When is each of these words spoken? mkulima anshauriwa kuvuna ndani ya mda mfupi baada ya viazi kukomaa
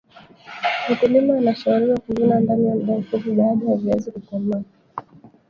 mkulima 0.89 1.33
anshauriwa 1.37 1.99
kuvuna 1.99 2.39
ndani 2.39 2.67
ya 2.67 2.75
mda 2.75 2.97
mfupi 2.97 3.31
baada 3.31 3.65
ya 3.71 3.77
viazi 3.77 4.11
kukomaa 4.11 4.61